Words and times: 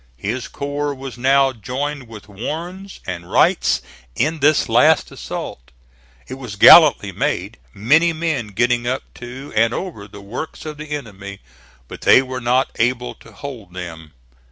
His 0.17 0.47
corps 0.47 0.95
was 0.95 1.15
now 1.15 1.51
joined 1.53 2.07
with 2.07 2.27
Warren's 2.27 3.01
and 3.05 3.29
Wright's 3.31 3.83
in 4.15 4.39
this 4.39 4.67
last 4.67 5.11
assault. 5.11 5.69
It 6.27 6.39
was 6.39 6.55
gallantly 6.55 7.11
made, 7.11 7.59
many 7.71 8.11
men 8.11 8.47
getting 8.47 8.87
up 8.87 9.03
to, 9.19 9.53
and 9.55 9.75
over, 9.75 10.07
the 10.07 10.19
works 10.19 10.65
of 10.65 10.77
the 10.77 10.89
enemy; 10.89 11.39
but 11.87 12.01
they 12.01 12.23
were 12.23 12.41
not 12.41 12.71
able 12.79 13.13
to 13.13 13.31
hold 13.31 13.75
them. 13.75 14.13